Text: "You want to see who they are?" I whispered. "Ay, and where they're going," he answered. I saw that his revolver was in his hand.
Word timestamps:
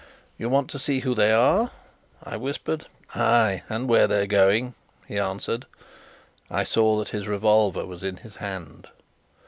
"You 0.35 0.49
want 0.49 0.67
to 0.71 0.79
see 0.79 1.01
who 1.01 1.13
they 1.13 1.31
are?" 1.31 1.69
I 2.23 2.35
whispered. 2.35 2.87
"Ay, 3.13 3.61
and 3.69 3.87
where 3.87 4.07
they're 4.07 4.25
going," 4.25 4.73
he 5.07 5.19
answered. 5.19 5.67
I 6.49 6.63
saw 6.63 6.97
that 6.97 7.09
his 7.09 7.27
revolver 7.27 7.85
was 7.85 8.03
in 8.03 8.17
his 8.17 8.37
hand. 8.37 8.87